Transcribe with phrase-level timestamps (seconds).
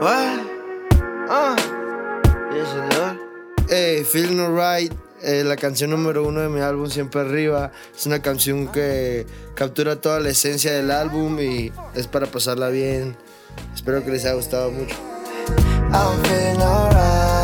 [0.00, 0.40] What?
[1.28, 1.56] Ah.
[2.52, 2.68] Yes.
[3.70, 7.72] Eh, Feel No Right, eh, la canción número uno de mi álbum Siempre Arriba.
[7.96, 13.16] Es una canción que captura toda la esencia del álbum y es para pasarla bien.
[13.74, 14.94] Espero que les haya gustado mucho.
[15.92, 17.35] I'm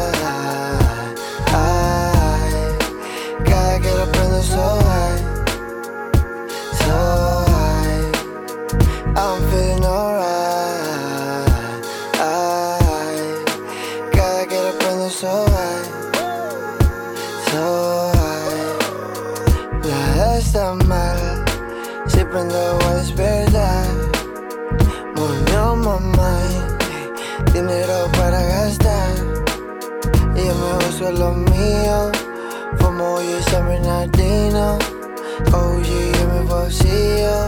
[15.22, 15.84] so high,
[17.46, 18.58] so high.
[19.84, 21.44] La está mal.
[22.08, 23.86] Si prendo voy a despertar.
[25.14, 26.64] Money on my mind.
[27.52, 29.14] Dinero para gastar.
[30.34, 32.10] Y yo me uso lo mío.
[32.78, 34.76] Fumo yo San Bernardino.
[35.52, 35.88] OG
[36.20, 37.44] en mi bolsillo.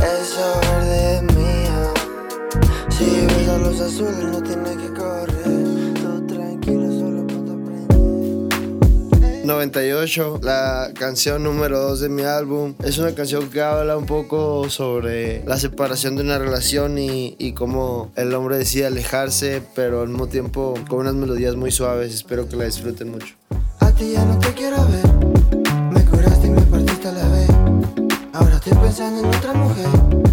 [0.00, 1.80] Eso verde es mío.
[2.88, 5.53] Si ves a los azules, no tienes que correr.
[9.44, 12.74] 98, la canción número 2 de mi álbum.
[12.82, 17.52] Es una canción que habla un poco sobre la separación de una relación y, y
[17.52, 22.14] cómo el hombre decide alejarse, pero al mismo tiempo con unas melodías muy suaves.
[22.14, 23.34] Espero que la disfruten mucho.
[23.80, 25.14] A ti ya no te quiero ver.
[25.92, 27.50] Me curaste y me partiste a la vez.
[28.32, 30.23] Ahora estoy pensando en otra mujer.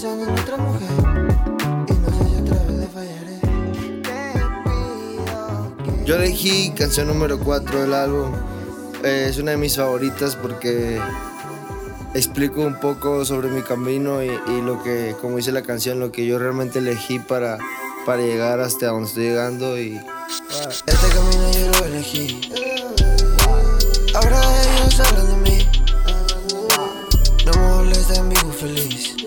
[0.00, 0.88] Pensando en otra mujer.
[1.88, 3.38] Y no sé si otra vez le fallaré.
[4.02, 6.04] Te pido que.
[6.06, 8.32] Yo elegí canción número 4 del álbum.
[9.04, 11.00] Eh, es una de mis favoritas porque
[12.14, 16.10] explico un poco sobre mi camino y, y lo que, como dice la canción, lo
[16.12, 17.58] que yo realmente elegí para,
[18.06, 20.00] para llegar hasta donde estoy llegando y
[20.86, 22.40] Este camino yo lo elegí.
[24.14, 25.68] Ahora ellos hablan de mí.
[27.44, 29.19] No me molestan, vivo feliz.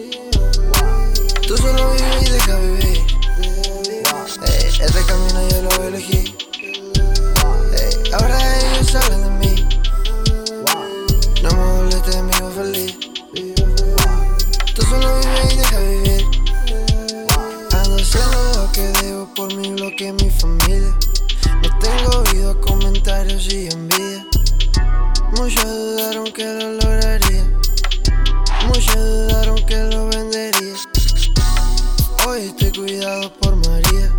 [33.53, 34.11] Cuidado por María.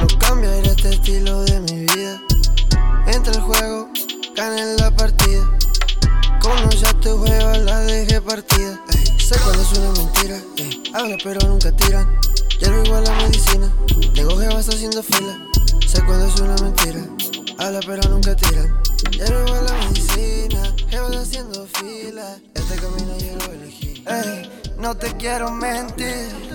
[0.00, 2.20] No cambiaré este estilo de mi vida.
[3.06, 3.88] Entra el juego,
[4.34, 5.58] gana en la partida.
[6.40, 8.80] Conoce a tu juego, la dejé partida.
[8.94, 10.40] Ey, sé cuando es una mentira.
[10.56, 12.20] ey, habla pero nunca tiran.
[12.58, 13.72] Quiero igual la medicina.
[14.14, 15.38] Tengo jevas haciendo fila.
[15.86, 17.00] Sé cuando es una mentira.
[17.58, 18.80] Habla pero nunca tiran.
[19.10, 20.74] Quiero igual la medicina.
[20.88, 22.38] Jevas haciendo fila.
[22.54, 24.04] Este camino yo lo elegí.
[24.06, 26.46] Ey, no te quiero mentir.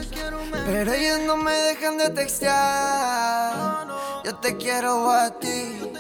[0.52, 3.88] Pero ellos no me dejan de textear.
[4.24, 5.92] Yo te quiero a ti.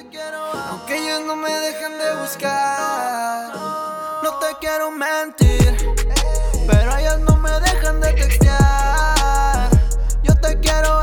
[0.69, 3.53] Aunque ellos no me dejan de buscar.
[4.23, 5.95] No te quiero mentir.
[6.67, 9.69] Pero ellos no me dejan de textear.
[10.23, 11.00] Yo te quiero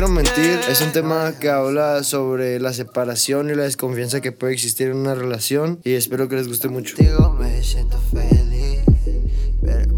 [0.00, 4.54] quiero mentir, es un tema que habla sobre la separación y la desconfianza que puede
[4.54, 6.96] existir en una relación y espero que les guste mucho.
[6.96, 8.80] Contigo me siento feliz.
[9.60, 9.90] Pero.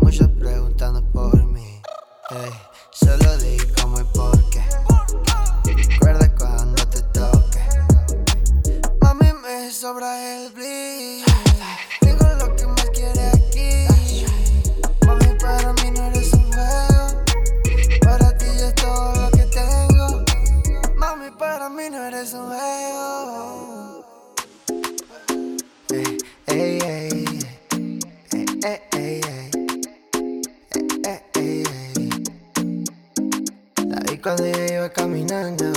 [34.82, 35.70] Iba caminando.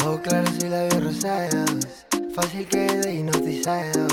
[0.00, 2.06] Ojos claros y labios rosados.
[2.34, 4.06] Fácil quedé hipnotizado.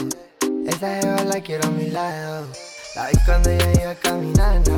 [0.67, 2.47] Esta jeva la quiero a mi lado.
[2.95, 4.77] La vi cuando yo iba caminando.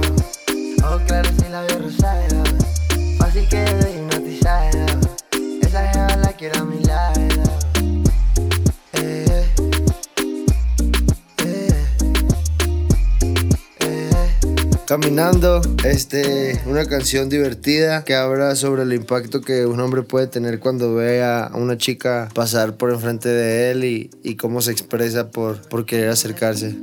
[0.83, 2.49] Ojos claros y labios rosados.
[3.17, 4.85] Fácil quedé hipnotizado.
[5.61, 7.30] Esa jeva la quiero a mi lado.
[14.91, 20.59] Caminando, este, una canción divertida que habla sobre el impacto que un hombre puede tener
[20.59, 25.61] cuando ve a una chica pasar por enfrente de él y, cómo se expresa por,
[25.69, 26.75] por querer acercarse.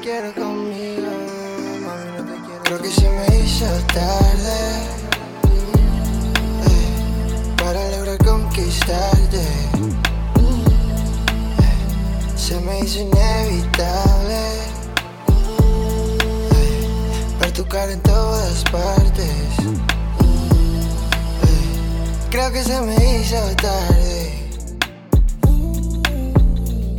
[0.00, 1.08] Quiero conmigo.
[2.64, 4.58] Creo que se me hizo tarde
[6.66, 9.40] eh, para lograr conquistarte.
[9.40, 10.58] Eh,
[12.36, 14.40] se me hizo inevitable
[16.52, 16.88] eh,
[17.40, 19.58] ver tu cara en todas partes.
[21.42, 21.68] Eh,
[22.30, 24.21] creo que se me hizo tarde.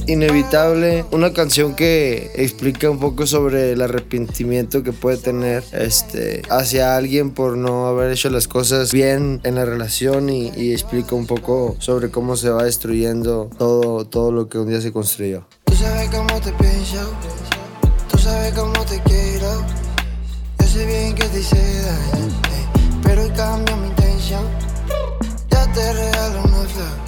[0.05, 6.97] Inevitable, una canción que explica un poco sobre el arrepentimiento que puede tener este, hacia
[6.97, 11.25] alguien por no haber hecho las cosas bien en la relación y, y explica un
[11.25, 15.45] poco sobre cómo se va destruyendo todo, todo lo que un día se construyó.
[15.65, 17.13] Tú sabes cómo te pienso,
[18.11, 19.63] tú sabes cómo te quiero.
[20.59, 24.44] Yo sé bien que te hice daño, eh, pero cambio mi intención.
[25.49, 27.03] Yo te regalo una flor,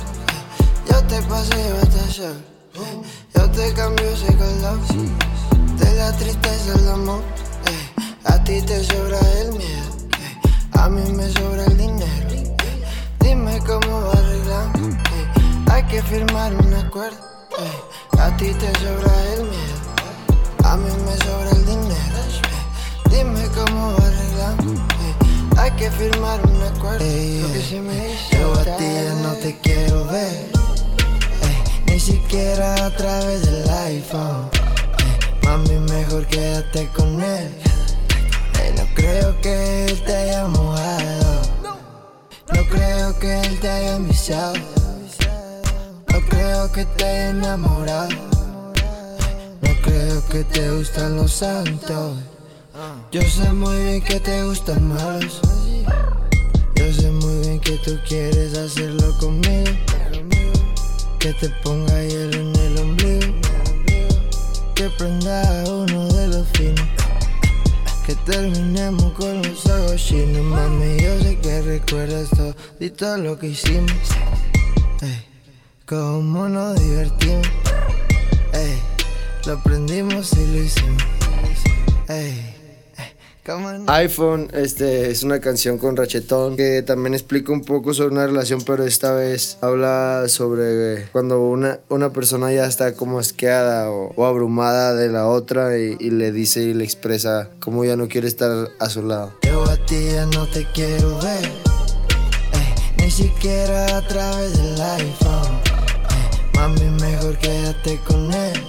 [1.08, 2.55] te hasta sol.
[2.78, 3.02] Eh,
[3.36, 4.80] Yo te cambio ese color
[5.80, 7.22] de la tristeza al amor.
[7.68, 10.40] eh, A ti te sobra el miedo, eh,
[10.74, 12.30] a mí me sobra el dinero.
[12.30, 12.84] eh,
[13.20, 17.18] Dime cómo arreglar, eh, hay que firmar un acuerdo.
[18.20, 19.82] A ti te sobra el miedo,
[20.64, 22.20] a mí me sobra el dinero.
[23.10, 24.56] Dime cómo arreglar,
[25.06, 27.06] eh, hay que firmar un acuerdo.
[27.06, 30.52] Lo que se me hizo Yo a ti ya no te quiero ver,
[31.96, 34.50] ni siquiera a través del iPhone.
[34.52, 37.48] eh, Mami, mejor quédate con él.
[38.60, 41.42] eh, No creo que él te haya mojado.
[42.54, 44.56] No creo que él te haya enviciado.
[46.12, 48.10] No creo que te haya enamorado.
[49.62, 52.18] No creo que te gustan los santos.
[53.14, 55.40] Yo sé muy bien que te gustan malos.
[56.76, 59.72] Yo sé muy bien que tú quieres hacerlo conmigo.
[61.26, 63.34] Que te ponga hielo en el ombligo.
[64.76, 66.88] Que prenda uno de los finos.
[68.06, 71.02] Que terminemos con los ojos chinos, mami.
[71.02, 72.30] Yo sé que recuerdas
[72.96, 73.92] todo lo que hicimos.
[75.02, 75.26] Ey,
[75.88, 77.48] cómo nos divertimos.
[78.54, 78.80] Ey,
[79.48, 81.04] lo aprendimos y lo hicimos.
[82.08, 82.55] Ey,
[83.88, 88.64] iPhone este, es una canción con Rachetón que también explica un poco sobre una relación,
[88.64, 94.26] pero esta vez habla sobre cuando una, una persona ya está como asqueada o, o
[94.26, 98.28] abrumada de la otra y, y le dice y le expresa cómo ya no quiere
[98.28, 99.34] estar a su lado.
[99.44, 101.46] Yo a ti ya no te quiero ver,
[102.54, 105.60] ey, ni siquiera a través del iPhone.
[106.10, 108.60] ey, mami, mejor quédate con él.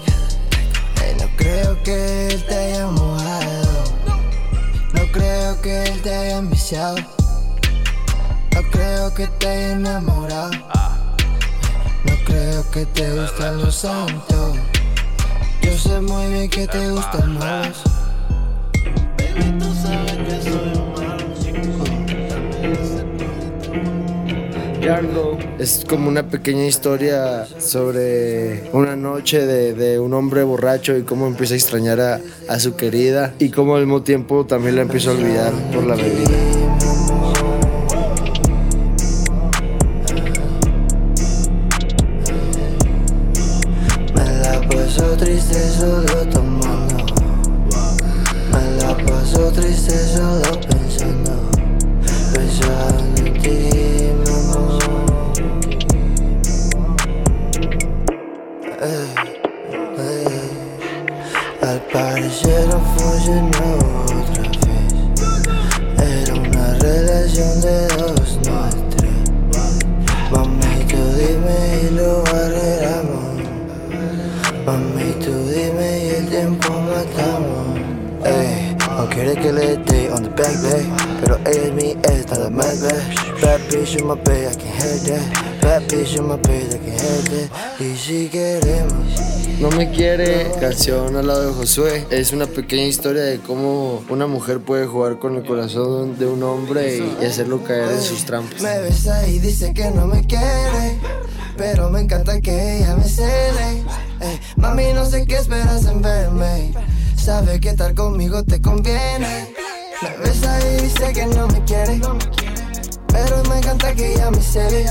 [1.02, 3.65] ey, no creo que él te haya mojado,
[5.16, 6.96] creo que él te haya enviciado,
[8.54, 10.50] no creo que te haya enamorado,
[12.04, 14.56] no creo que te gustan los santos.
[15.62, 17.38] Yo sé muy bien que te gustan
[25.58, 31.26] Es como una pequeña historia sobre una noche de, de un hombre borracho y cómo
[31.26, 35.10] empieza a extrañar a, a su querida y cómo al mismo tiempo también la empieza
[35.10, 36.45] a olvidar por la bebida.
[62.16, 63.42] Ayer follé
[64.16, 64.94] otra vez.
[66.00, 69.12] Era una relación de dos, no tres.
[70.30, 73.36] Mami, tú dime y lo arreglamos.
[74.64, 77.80] Mami, tú dime y el tiempo matamos.
[78.24, 80.86] Ey, no quiere que le dé on the back, babe
[81.20, 84.72] Pero ella es mi ex, nada más, babe Bad bitch, you my babe, I can
[84.72, 85.60] hear that.
[85.60, 86.65] Bad bitch, you my babe
[87.78, 89.36] y si queremos.
[89.60, 92.06] No me quiere, canción al lado de Josué.
[92.10, 96.42] Es una pequeña historia de cómo una mujer puede jugar con el corazón de un
[96.42, 98.60] hombre y, hacerlo caer en sus trampas.
[98.60, 100.98] Me besa y dice que no me quiere,
[101.56, 103.82] pero me encanta que ella me cele.
[104.56, 106.72] mami, no sé qué esperas en verme.
[107.16, 109.54] Sabe que estar conmigo te conviene.
[110.02, 111.98] Me besa y dice que no me quiere,
[113.08, 114.84] pero me encanta que ella me cele.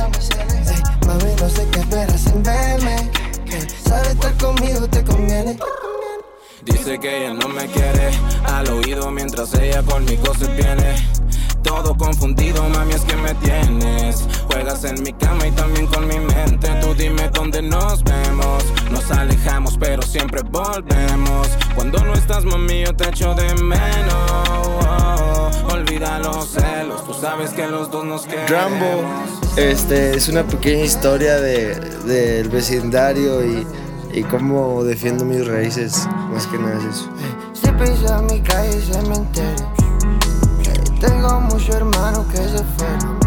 [1.15, 3.11] Mami, no sé qué esperas en verme.
[3.83, 5.57] Sabe estar conmigo te conviene.
[6.63, 8.11] Dice que ella no me quiere,
[8.45, 10.95] al oído mientras ella conmigo se viene.
[11.63, 14.27] Todo confundido, mami, es que me tienes.
[14.47, 16.69] Juegas en mi cama y también con mi mente.
[16.81, 18.63] Tú dime dónde nos vemos.
[18.91, 21.47] Nos alejamos, pero siempre volvemos.
[21.75, 25.24] Cuando no estás, mami, yo te echo de menos.
[25.95, 28.49] Olvida los celos, tú sabes que los dos nos queremos.
[28.49, 29.03] Rambo,
[29.55, 31.75] este es una pequeña historia de,
[32.05, 33.65] del vecindario y,
[34.13, 36.07] y cómo defiendo mis raíces.
[36.31, 37.09] Más que nada es eso.
[37.53, 39.75] Si pisa mi calle, cementerio
[40.99, 43.19] tengo muchos hermanos que se fueron.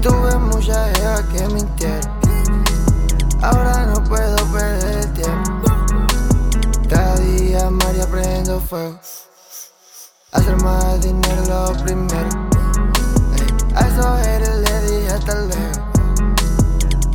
[0.00, 2.14] tuve mucha eva que mintieron.
[3.42, 5.70] Ahora no puedo perder el tiempo.
[6.88, 8.98] Cada día María prendo fuego.
[10.44, 12.28] Hacer más dinero lo primero.
[13.74, 15.72] a esos haters le dije hasta luego.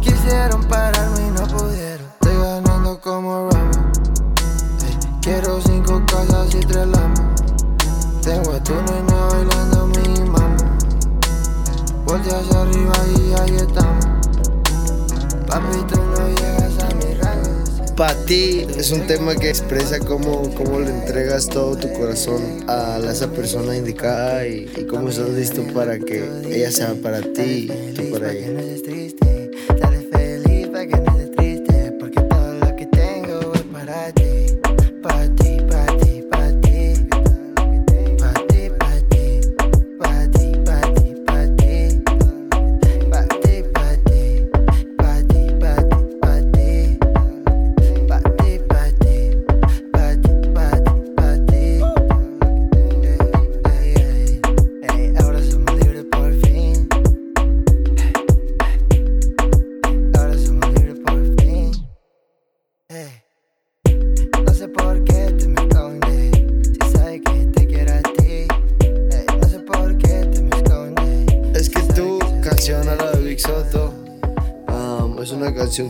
[0.02, 2.08] Quisieron pararme y no pudieron.
[2.14, 3.78] Estoy ganando como Rambo.
[5.22, 7.22] quiero cinco casas y tres lamas.
[8.24, 10.58] Tengo a tu nena bailando mi mamá.
[12.06, 14.06] Voltea hacia arriba y ahí estamos.
[15.46, 16.59] Papi, tú no llegas.
[18.00, 22.98] Para ti es un tema que expresa cómo, cómo le entregas todo tu corazón a
[23.12, 28.10] esa persona indicada y, cómo estás listo para que ella sea para ti y tú
[28.12, 28.70] para ella.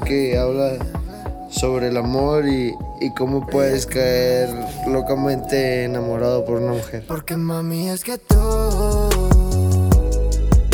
[0.06, 0.74] Que habla
[1.50, 4.50] sobre el amor y, y, cómo puedes caer
[4.86, 7.06] locamente enamorado por una mujer.
[7.08, 8.36] Porque mami es que tú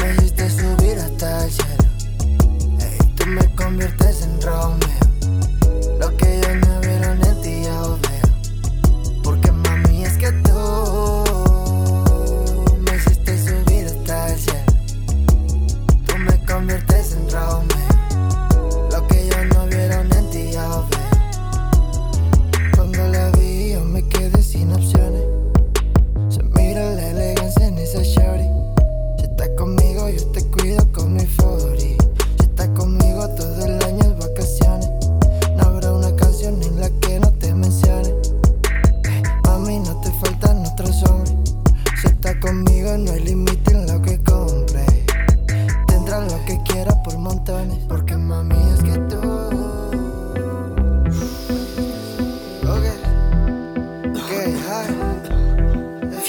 [0.02, 1.84] me hiciste subir hasta el cielo.
[3.16, 4.80] tú me conviertes en Romeo.
[6.00, 9.22] Lo que yo no vieron en ti ya veo.
[9.24, 11.24] Porque mami es que tú
[12.82, 14.74] me hiciste subir hasta el cielo.
[16.08, 17.75] Tú me conviertes en Romeo.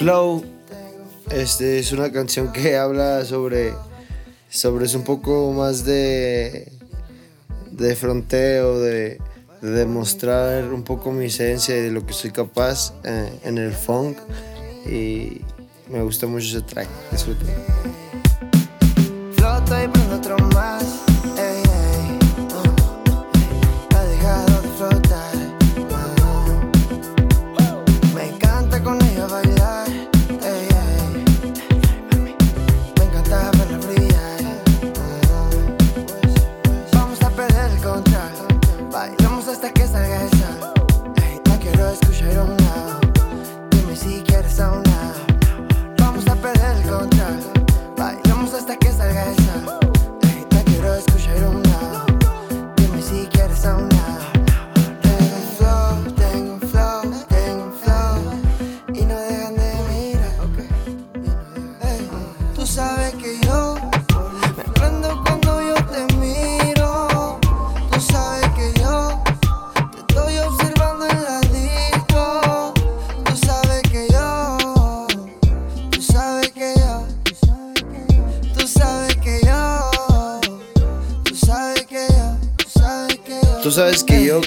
[0.06, 0.44] Flow
[1.32, 3.74] este, es una canción que habla sobre,
[4.48, 6.70] sobre es un poco más de,
[7.72, 9.20] de fronteo, de,
[9.60, 14.16] demostrar un poco mi esencia y de lo que soy capaz eh, en el funk.
[14.88, 15.40] Y
[15.90, 16.86] me gusta mucho ese track.
[17.10, 18.05] Disfruten.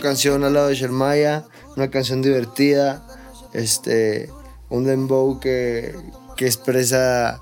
[0.10, 1.46] Canción al lado de Shermaya,
[1.78, 3.06] una canción divertida,
[3.54, 4.32] este,
[4.68, 5.96] un dembow que,
[6.36, 7.42] que expresa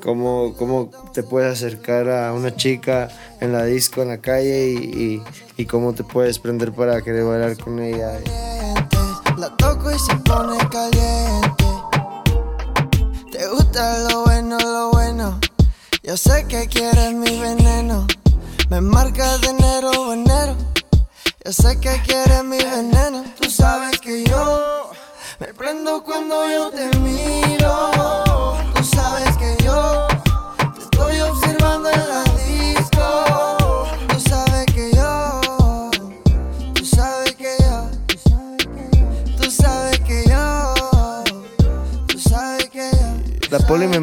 [0.00, 3.08] cómo, cómo te puedes acercar a una chica
[3.40, 5.22] en la disco, en la calle y, y,
[5.56, 8.20] y cómo te puedes prender para querer bailar con ella.
[9.36, 11.64] La toco y se pone caliente.
[13.32, 15.40] Te gusta lo bueno, lo bueno.
[16.04, 18.06] Yo sé que quieres mi veneno.
[18.70, 20.75] Me marcas de enero enero.
[21.46, 23.24] Yo sé que quieres mi veneno.
[23.40, 24.90] Tú sabes que yo
[25.38, 26.90] me prendo cuando yo te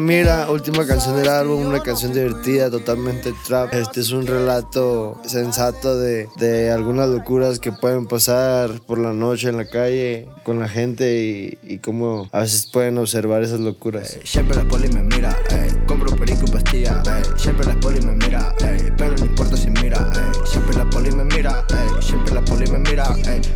[0.04, 3.72] Mira, última canción del álbum, una canción divertida, totalmente trap.
[3.72, 9.48] Este es un relato sensato de, de algunas locuras que pueden pasar por la noche
[9.48, 14.16] en la calle con la gente y, y cómo a veces pueden observar esas locuras.
[14.16, 18.02] Eh, siempre la poli me mira, eh, compro perico y pastilla, eh, siempre la poli
[18.02, 18.54] me mira,
[18.98, 20.06] pero no importa si mira,
[20.44, 21.64] siempre la poli me mira,
[22.00, 23.06] siempre la poli me mira,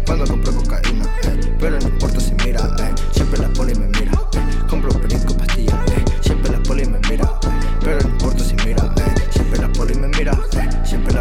[0.06, 1.14] cuando compro cocaína,
[1.60, 2.74] pero no importa si mira,
[3.12, 3.87] siempre la poli me mira.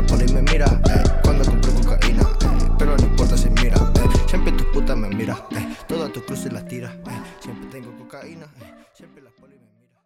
[0.02, 0.68] la poli me mira.
[0.92, 2.22] Eh, cuando compro cocaína.
[2.22, 3.78] Eh, pero no importa si mira.
[3.96, 5.36] Eh, siempre tus putas me mira,
[5.88, 6.94] Todas tus cruces las tiras,
[7.40, 8.46] Siempre tengo cocaína,
[8.94, 10.00] Siempre las poli me mira.